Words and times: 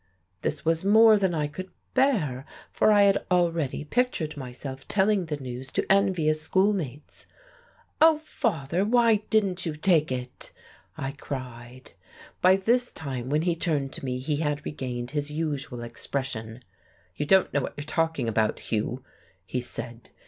This 0.41 0.65
was 0.65 0.83
more 0.83 1.15
than 1.19 1.35
I 1.35 1.45
could 1.45 1.69
bear, 1.93 2.43
for 2.71 2.91
I 2.91 3.03
had 3.03 3.23
already 3.29 3.83
pictured 3.83 4.35
myself 4.35 4.87
telling 4.87 5.27
the 5.27 5.37
news 5.37 5.71
to 5.73 5.85
envious 5.91 6.41
schoolmates. 6.41 7.27
"Oh, 8.01 8.17
father, 8.17 8.83
why 8.83 9.17
didn't 9.29 9.63
you 9.63 9.75
take 9.75 10.11
it?" 10.11 10.51
I 10.97 11.11
cried. 11.11 11.91
By 12.41 12.55
this 12.55 12.91
time, 12.91 13.29
when 13.29 13.43
he 13.43 13.55
turned 13.55 13.93
to 13.93 14.03
me, 14.03 14.17
he 14.17 14.37
had 14.37 14.65
regained 14.65 15.11
his 15.11 15.29
usual 15.29 15.81
expression. 15.83 16.63
"You 17.15 17.27
don't 17.27 17.53
know 17.53 17.61
what 17.61 17.75
you're 17.77 17.85
talking 17.85 18.27
about, 18.27 18.59
Hugh," 18.59 19.03
he 19.45 19.61
said. 19.61 20.09